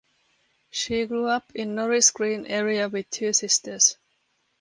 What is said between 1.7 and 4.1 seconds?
Norris Green area with two sisters.